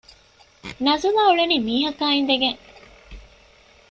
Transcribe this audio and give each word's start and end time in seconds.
ނަޒުލާ 0.85 1.21
އުޅެނީ 1.29 1.57
މީހަކާ 1.67 2.05
އިނދެގެން 2.13 2.59